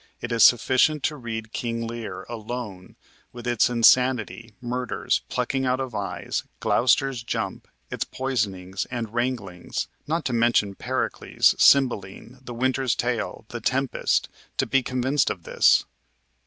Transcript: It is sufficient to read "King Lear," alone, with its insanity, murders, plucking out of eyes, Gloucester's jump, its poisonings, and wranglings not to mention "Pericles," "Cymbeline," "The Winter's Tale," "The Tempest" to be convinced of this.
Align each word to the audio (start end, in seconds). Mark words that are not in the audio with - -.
It 0.19 0.31
is 0.31 0.43
sufficient 0.43 1.03
to 1.03 1.15
read 1.15 1.51
"King 1.53 1.85
Lear," 1.85 2.23
alone, 2.23 2.95
with 3.31 3.45
its 3.45 3.69
insanity, 3.69 4.55
murders, 4.59 5.21
plucking 5.29 5.67
out 5.67 5.79
of 5.79 5.93
eyes, 5.93 6.41
Gloucester's 6.59 7.21
jump, 7.21 7.67
its 7.91 8.03
poisonings, 8.03 8.85
and 8.89 9.13
wranglings 9.13 9.89
not 10.07 10.25
to 10.25 10.33
mention 10.33 10.73
"Pericles," 10.73 11.53
"Cymbeline," 11.59 12.39
"The 12.43 12.55
Winter's 12.55 12.95
Tale," 12.95 13.45
"The 13.49 13.61
Tempest" 13.61 14.27
to 14.57 14.65
be 14.65 14.81
convinced 14.81 15.29
of 15.29 15.43
this. 15.43 15.85